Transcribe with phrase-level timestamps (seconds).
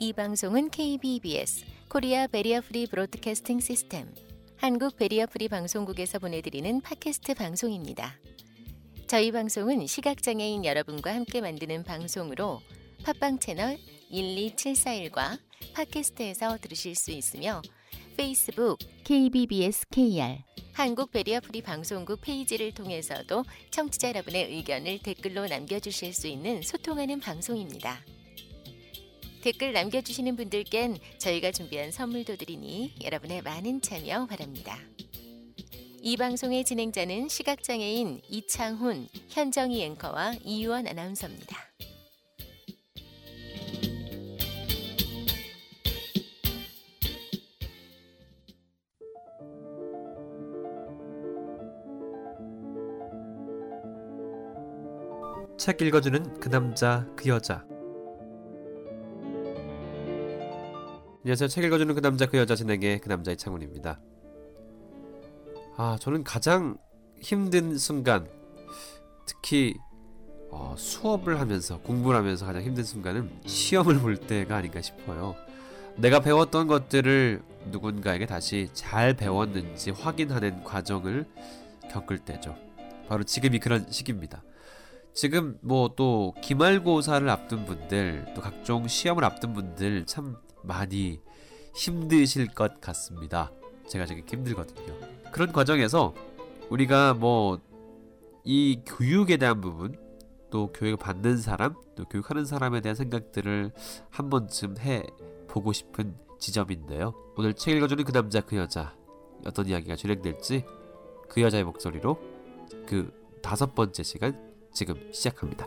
[0.00, 4.14] 이 방송은 KBBS Korea Barrier Free Broadcasting System
[4.56, 8.14] 한국 barrier free 방송국에서 보내드리는 팟캐스트 방송입니다.
[9.08, 12.60] 저희 방송은 시각장애인 여러분과 함께 만드는 방송으로
[13.02, 13.76] 팟빵 채널
[14.12, 15.40] 12741과
[15.74, 17.60] 팟캐스트에서 들으실 수 있으며
[18.16, 20.38] 페이스북 KBBS KR
[20.74, 28.00] 한국 barrier free 방송국 페이지를 통해서도 청취자 여러분의 의견을 댓글로 남겨주실 수 있는 소통하는 방송입니다.
[29.42, 34.76] 댓글 남겨주시는 분들께는 저희가 준비한 선물도 드리니 여러분의 많은 참여 바랍니다.
[36.00, 41.56] 이 방송의 진행자는 시각장애인 이창훈, 현정희 앵커와 이유원 아나운서입니다.
[55.58, 57.64] 책 읽어주는 그 남자 그 여자
[61.28, 64.00] 안녕하세요 책 읽어주는 그 남자 그 여자 진행의 그 남자 이창훈입니다.
[65.76, 66.78] 아 저는 가장
[67.20, 68.26] 힘든 순간
[69.26, 69.74] 특히
[70.50, 75.36] 어, 수업을 하면서 공부를 하면서 가장 힘든 순간은 시험을 볼 때가 아닌가 싶어요.
[75.96, 81.26] 내가 배웠던 것들을 누군가에게 다시 잘 배웠는지 확인하는 과정을
[81.90, 82.56] 겪을 때죠.
[83.06, 84.42] 바로 지금이 그런 시기입니다.
[85.12, 91.20] 지금 뭐 또 기말고사를 앞둔 분들 또 각종 시험을 앞둔 분들 참 많이
[91.74, 93.52] 힘드실 것 같습니다.
[93.86, 94.94] 제가 되게 힘들거든요.
[95.32, 96.14] 그런 과정에서
[96.70, 97.60] 우리가 뭐
[98.50, 99.94] 이 교육에 대한 부분
[100.48, 103.72] 또 교육을 받는 사람 또 교육하는 사람에 대한 생각들을
[104.08, 105.02] 한 번쯤 해
[105.46, 107.12] 보고 싶은 지점인데요.
[107.36, 108.96] 오늘 책 읽어주는 그 남자 그 여자
[109.44, 110.64] 어떤 이야기가 진행될지
[111.28, 112.18] 그 여자의 목소리로
[112.86, 115.66] 그 다섯 번째 시간 지금 시작합니다.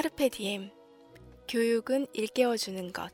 [0.00, 0.70] 카르페 디엠
[1.46, 3.12] 교육은 일깨워 주는 것.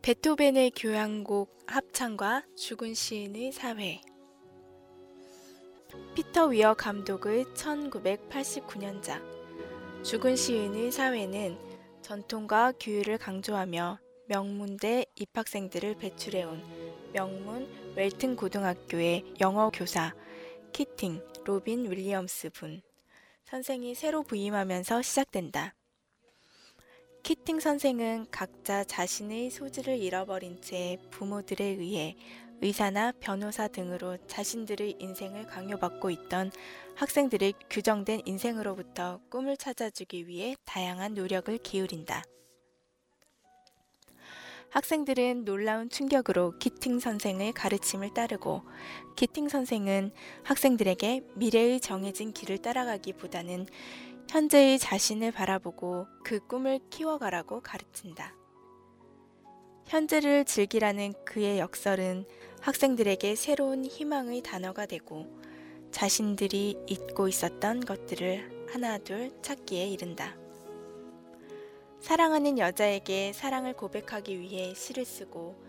[0.00, 4.00] 베토벤의 교향곡 합창과 죽은 시인의 사회.
[6.14, 9.20] 피터 위어 감독의 1989년작
[10.04, 11.58] 죽은 시인의 사회는
[12.00, 13.98] 전통과 규율을 강조하며
[14.28, 16.62] 명문대 입학생들을 배출해온
[17.12, 20.14] 명문 웰튼 고등학교의 영어 교사
[20.72, 22.82] 키팅 로빈 윌리엄스 분
[23.46, 25.72] 선생이 새로 부임하면서 시작된다.
[27.22, 32.16] 키팅 선생은 각자 자신의 소질을 잃어버린 채 부모들에 의해
[32.60, 36.50] 의사나 변호사 등으로 자신들의 인생을 강요받고 있던
[36.96, 42.24] 학생들의 규정된 인생으로부터 꿈을 찾아주기 위해 다양한 노력을 기울인다.
[44.76, 48.60] 학생들은 놀라운 충격으로 키팅 선생의 가르침을 따르고
[49.16, 50.10] 키팅 선생은
[50.44, 53.64] 학생들에게 미래의 정해진 길을 따라가기보다는
[54.28, 58.34] 현재의 자신을 바라보고 그 꿈을 키워가라고 가르친다.
[59.86, 62.26] 현재를 즐기라는 그의 역설은
[62.60, 65.24] 학생들에게 새로운 희망의 단어가 되고
[65.90, 70.36] 자신들이 잊고 있었던 것들을 하나둘 찾기에 이른다.
[72.06, 75.60] 사랑하는 여자에게 사랑을 고백하기 위해 시를 쓰고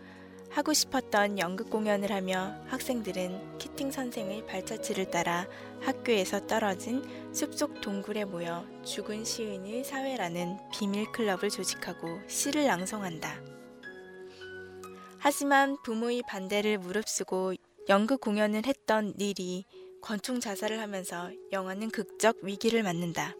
[0.50, 5.48] 하고 싶었던 연극 공연을 하며 학생들은 키팅 선생의 발자취를 따라
[5.80, 7.02] 학교에서 떨어진
[7.34, 13.42] 숲속 동굴에 모여 죽은 시인의 사회라는 비밀 클럽을 조직하고 시를 낭송한다.
[15.18, 17.54] 하지만 부모의 반대를 무릅쓰고
[17.88, 19.64] 연극 공연을 했던 닐이
[20.02, 23.34] 권총 자살을 하면서 영화는 극적 위기를 맞는다.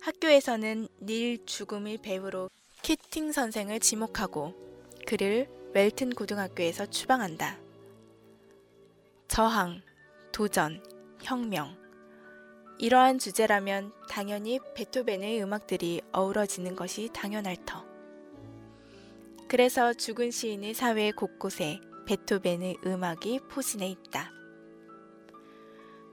[0.00, 2.50] 학교에서는 닐 죽음의 배우로
[2.82, 4.54] 키팅 선생을 지목하고
[5.06, 7.58] 그를 웰튼 고등학교에서 추방한다.
[9.26, 9.82] 저항,
[10.32, 10.82] 도전,
[11.22, 11.76] 혁명.
[12.78, 17.84] 이러한 주제라면 당연히 베토벤의 음악들이 어우러지는 것이 당연할 터.
[19.48, 24.30] 그래서 죽은 시인의 사회 곳곳에 베토벤의 음악이 포진해 있다.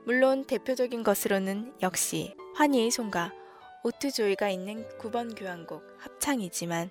[0.05, 3.44] 물론 대표적인 것으로는 역시 환희의 송가
[3.85, 6.89] 오트조이가 있는 9번 교향곡 합창이지만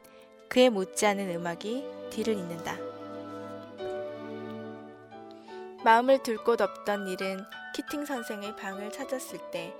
[0.48, 2.78] 그에 못지않은 음악이 뒤를 잇는다.
[5.82, 7.40] 마음을 둘 곳 없던 일은
[7.74, 9.74] 키팅 선생의 방을 찾았을 때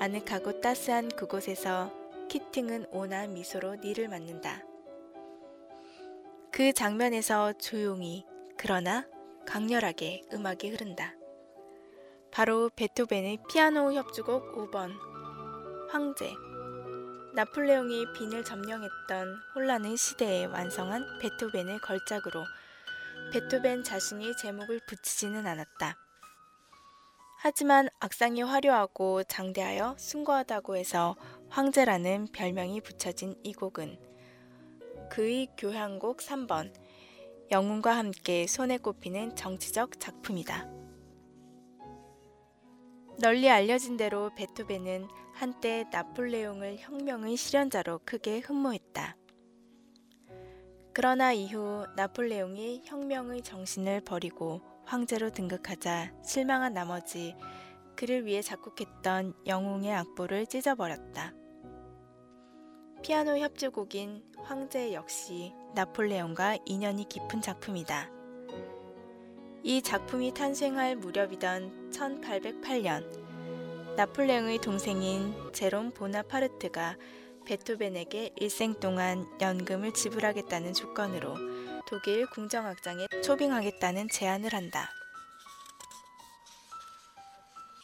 [0.00, 1.92] 아늑하고 따스한 그곳에서
[2.28, 4.64] 키팅은 온화한 미소로 니를 맞는다.
[6.50, 8.26] 그 장면에서 조용히
[8.56, 9.06] 그러나
[9.46, 11.14] 강렬하게 음악이 흐른다.
[12.32, 14.90] 바로 베토벤의 피아노 협주곡 5번
[15.90, 16.34] 황제
[17.36, 22.46] 나폴레옹이 빈을 점령했던 혼란의 시대에 완성한 베토벤의 걸작으로
[23.30, 25.98] 베토벤 자신이 제목을 붙이지는 않았다.
[27.36, 31.14] 하지만 악상이 화려하고 장대하여 숭고하다고 해서
[31.50, 33.98] 황제라는 별명이 붙여진 이 곡은
[35.10, 36.72] 그의 교향곡 3번
[37.50, 40.70] 영웅과 함께 손에 꼽히는 정치적 작품이다.
[43.18, 49.18] 널리 알려진 대로 베토벤은 한때 나폴레옹을 혁명의 실현자로 크게 흠모했다.
[50.94, 57.36] 그러나 이후 나폴레옹이 혁명의 정신을 버리고 황제로 등극하자 실망한 나머지
[57.96, 61.34] 그를 위해 작곡했던 영웅의 악보를 찢어버렸다.
[63.02, 68.10] 피아노 협주곡인 황제 역시 나폴레옹과 인연이 깊은 작품이다.
[69.62, 73.25] 이 작품이 탄생할 무렵이던 1808년
[73.96, 76.96] 나폴레옹의 동생인 제롬 보나파르트가
[77.46, 81.34] 베토벤에게 일생 동안 연금을 지불하겠다는 조건으로
[81.88, 84.90] 독일 궁정악장에 초빙하겠다는 제안을 한다.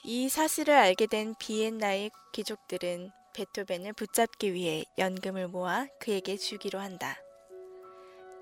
[0.05, 7.17] 이 사실을 알게 된 비엔나의 귀족들은 베토벤을 붙잡기 위해 연금을 모아 그에게 주기로 한다.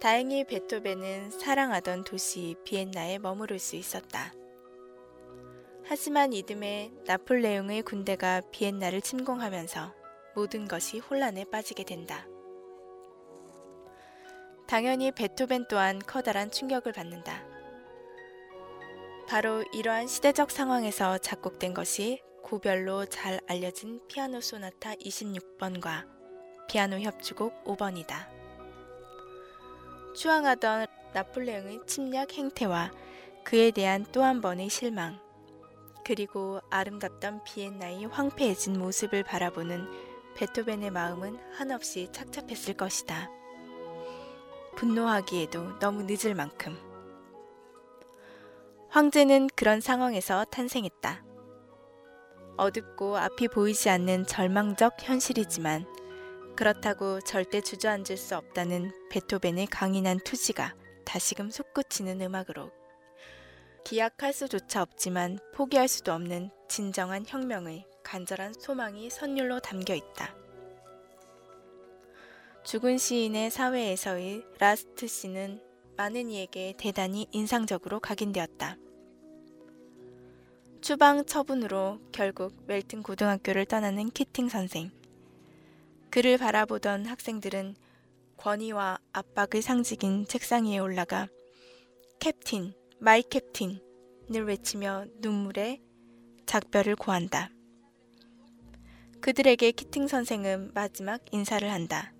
[0.00, 4.32] 다행히 베토벤은 사랑하던 도시 비엔나에 머무를 수 있었다.
[5.90, 9.92] 하지만 이듬해 나폴레옹의 군대가 비엔나를 침공하면서
[10.36, 12.28] 모든 것이 혼란에 빠지게 된다.
[14.68, 17.44] 당연히 베토벤 또한 커다란 충격을 받는다.
[19.28, 26.06] 바로 이러한 시대적 상황에서 작곡된 것이 고별로 잘 알려진 피아노 소나타 26번과
[26.68, 28.28] 피아노 협주곡 5번이다.
[30.14, 32.92] 추앙하던 나폴레옹의 침략 행태와
[33.42, 35.18] 그에 대한 또 한 번의 실망,
[36.10, 39.86] 그리고 아름답던 비엔나의 황폐해진 모습을 바라보는
[40.34, 43.30] 베토벤의 마음은 한없이 착잡했을 것이다.
[44.74, 46.76] 분노하기에도 너무 늦을 만큼.
[48.88, 51.22] 황제는 그런 상황에서 탄생했다.
[52.56, 55.86] 어둡고 앞이 보이지 않는 절망적 현실이지만
[56.56, 60.74] 그렇다고 절대 주저앉을 수 없다는 베토벤의 강인한 투지가
[61.04, 62.79] 다시금 솟구치는 음악으로
[63.84, 70.34] 기약할 수조차 없지만 포기할 수도 없는 진정한 혁명의 간절한 소망이 선율로 담겨 있다.
[72.64, 75.60] 죽은 시인의 사회에서의 라스트 신은
[75.96, 78.76] 많은 이에게 대단히 인상적으로 각인되었다.
[80.80, 84.90] 추방 처분으로 결국 웰튼 고등학교를 떠나는 키팅 선생.
[86.10, 87.76] 그를 바라보던 학생들은
[88.36, 91.28] 권위와 압박의 상징인 책상 위에 올라가
[92.18, 95.80] Captain, my captain을 외치며 눈물에
[96.44, 97.50] 작별을 고한다.
[99.22, 102.12] 그들에게 키팅 선생은 마지막 인사를 한다.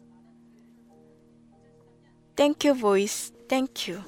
[2.35, 4.01] Thank you boys, thank you.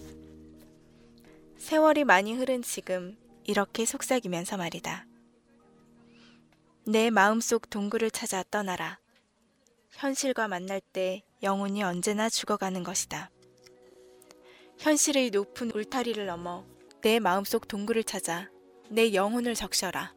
[1.58, 5.06] 세월이 많이 흐른 지금 이렇게 속삭이면서 말이다.
[6.86, 8.98] 내 마음속 동굴을 찾아 떠나라.
[9.91, 13.31] 현실과 만날 때 영혼이 언제나 죽어가는 것이다.
[14.82, 16.65] 현실의 높은 울타리를 넘어
[17.03, 18.51] 내 마음속 동굴을 찾아
[18.89, 20.12] 내 영혼을 적셔라.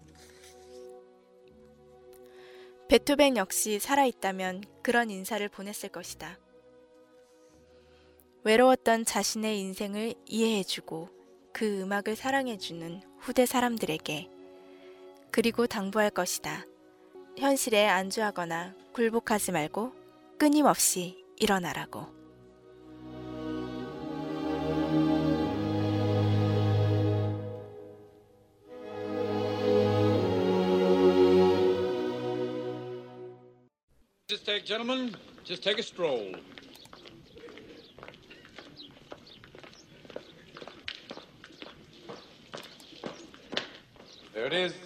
[2.89, 6.39] 베토벤 역시 살아있다면 그런 인사를 보냈을 것이다.
[8.43, 11.09] 외로웠던 자신의 인생을 이해해주고
[11.53, 14.29] 그 음악을 사랑해주는 후대 사람들에게
[15.29, 16.65] 그리고 당부할 것이다.
[17.37, 19.93] 현실에 안주하거나 굴복하지 말고
[20.39, 22.14] 끊임없이 일어나라고.
[34.45, 36.35] Gentlemen, just take a stroll.
[44.35, 44.84] There it is.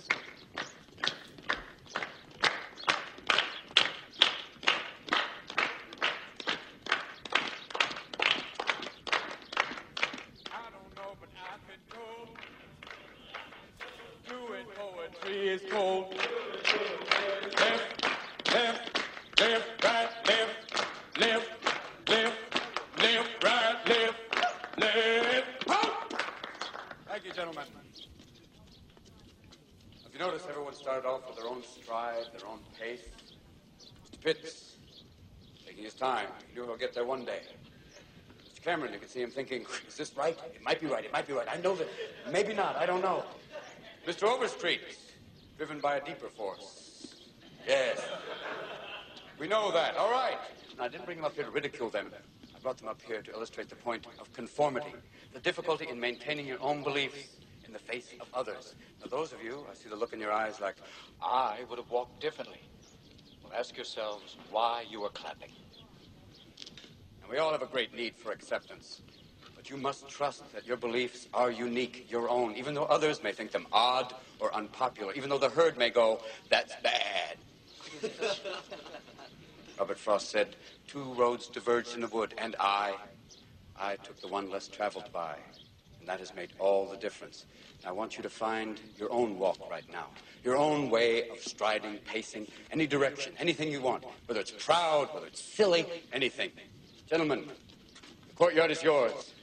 [30.20, 33.08] You notice, everyone started off with their own stride, their own pace.
[33.80, 34.20] Mr.
[34.22, 34.76] Pitts,
[35.66, 36.28] taking his time.
[36.50, 37.40] He knew he'll get there one day.
[38.54, 38.62] Mr.
[38.62, 40.38] Cameron, you can see him thinking, is this right?
[40.54, 41.06] It might be right.
[41.06, 41.48] It might be right.
[41.50, 41.88] I know that.
[42.34, 42.76] Maybe not.
[42.76, 43.24] I don't know.
[44.06, 44.24] Mr.
[44.24, 44.82] Overstreet,
[45.58, 47.16] driven by a deeper force.
[47.66, 48.02] Yes.
[49.40, 49.96] We know that.
[49.96, 50.38] All right.
[50.80, 52.12] I didn't bring them up here to ridicule them.
[52.54, 54.94] I brought them up here to illustrate the point of conformity,
[55.34, 57.39] the difficulty in maintaining your own beliefs
[57.70, 58.74] in the face of others.
[59.00, 60.76] Now, those of you, I see the look in your eyes like,
[61.22, 62.62] I would have walked differently.
[63.44, 65.52] Well, ask yourselves why you are clapping.
[67.22, 69.02] and we all have a great need for acceptance.
[69.56, 73.34] But you must trust that your beliefs are unique, your own, even though others may
[73.34, 77.38] think them odd or unpopular, even though the herd may go, that's bad.
[79.78, 80.56] Robert Frost said,
[80.88, 82.96] two roads diverged in a wood, and I,
[83.80, 85.38] I took the one less traveled by.
[86.00, 87.46] And that has made all the difference.
[87.86, 90.08] I want you to find your own walk right now,
[90.44, 95.28] your own way of striding, pacing, any direction, anything you want, whether it's proud, whether
[95.28, 96.52] it's silly, anything.
[97.10, 97.46] Gentlemen,
[98.28, 99.34] the courtyard is yours.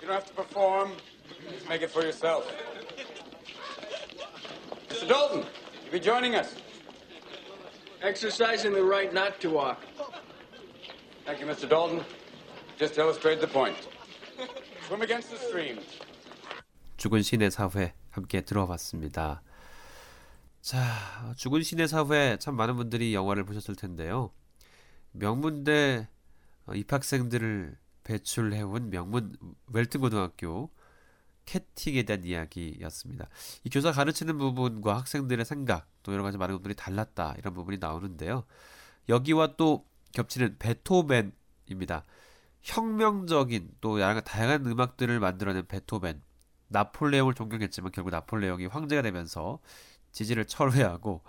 [0.00, 0.92] You don't have to perform.
[1.50, 2.50] Just make it for yourself.
[4.88, 5.08] Mr.
[5.08, 5.44] Dalton,
[5.82, 6.54] you'll be joining us.
[8.02, 9.82] Exercising the right not to walk.
[11.24, 11.68] Thank you, Mr.
[11.68, 12.04] Dalton.
[12.78, 13.88] Just illustrate the point.
[14.86, 15.80] Swim against the stream.
[16.98, 19.42] 죽은 신의 사회 함께 들어봤습니다.
[20.60, 24.30] 자, 죽은 신의 사회 참 많은 분들이 영화를 보셨을 텐데요.
[25.12, 26.08] 명문대
[26.66, 29.36] 어, 입학생들을 배출해온 명문
[29.72, 30.70] 웰튼 고등학교
[31.46, 33.28] 캐틱에 대한 이야기였습니다.
[33.64, 38.44] 이 교사 가르치는 부분과 학생들의 생각 또 여러 가지 많은 부분이 달랐다 이런 부분이 나오는데요.
[39.08, 42.04] 여기와 또 겹치는 베토벤입니다.
[42.66, 46.20] 혁명적인 또 여러 다양한 음악들을 만들어낸 베토벤.
[46.68, 49.60] 나폴레옹을 존경했지만 결국 나폴레옹이 황제가 되면서
[50.10, 51.22] 지지를 철회하고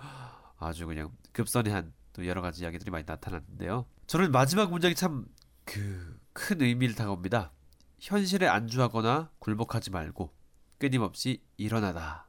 [0.57, 3.85] 아주 그냥 급선회한 또 여러 가지 이야기들이 많이 나타났는데요.
[4.07, 5.25] 저는 마지막 문장이 참
[5.65, 7.51] 그 큰 의미를 다가옵니다.
[7.99, 10.31] 현실에 안주하거나 굴복하지 말고
[10.77, 12.27] 끊임없이 일어나다.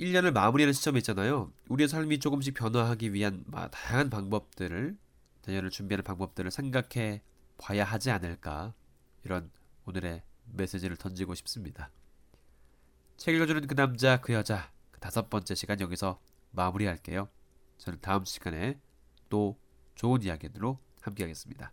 [0.00, 1.52] 1년을 마무리하는 시점에 있잖아요.
[1.68, 4.96] 우리의 삶이 조금씩 변화하기 위한 마- 다양한 방법들을
[5.46, 7.22] 내년을 준비하는 방법들을 생각해
[7.58, 8.74] 봐야 하지 않을까
[9.24, 9.50] 이런
[9.86, 10.22] 오늘의
[10.52, 11.90] 메시지를 던지고 싶습니다.
[13.16, 16.20] 책 읽어주는 그 남자 그 여자 그 다섯 번째 시간 여기서
[16.50, 17.28] 마무리할게요.
[17.78, 18.80] 저는 다음 시간에
[19.28, 19.58] 또
[19.94, 21.72] 좋은 이야기로 함께하겠습니다.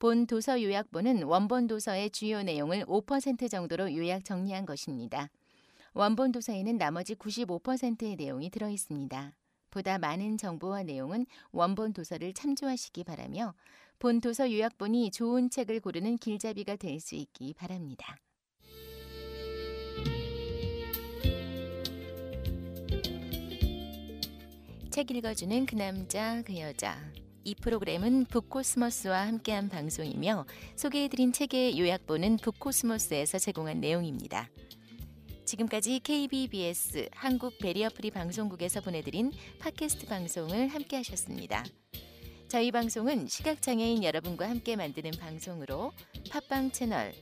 [0.00, 5.28] 본 도서 요약본은 원본 도서의 주요 내용을 5% 정도로 요약 정리한 것입니다.
[5.92, 9.34] 원본 도서에는 나머지 95%의 내용이 들어 있습니다.
[9.70, 13.52] 보다 많은 정보와 내용은 원본 도서를 참조하시기 바라며
[13.98, 18.16] 본 도서 요약본이 좋은 책을 고르는 길잡이가 될 수 있기 바랍니다.
[24.90, 26.96] 책 읽어주는 그 남자 그 여자
[27.50, 34.48] 이 프로그램은 북코스모스와 함께한 방송이며 소개해드린 책의 요약본은 북코스모스에서 제공한 내용입니다.
[35.46, 41.64] 지금까지 KBBS 한국 베리어프리 방송국에서 보내드린 팟캐스트 방송을 함께하셨습니다.
[42.46, 45.90] 저희 방송은 시각장애인 여러분과 함께 만드는 방송으로
[46.30, 47.12] 팟빵 채널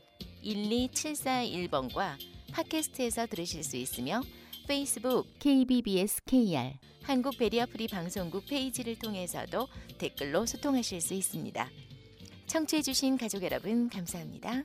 [0.45, 2.19] 12741번과
[2.53, 4.21] 팟캐스트에서 들으실 수 있으며
[4.67, 6.75] 페이스북 KBBS KR
[7.09, 11.71] 한국 베리어프리 방송국 페이지를 통해서도 댓글로 소통하실 수 있습니다.
[12.47, 14.63] 청취해주신 가족 여러분 감사합니다.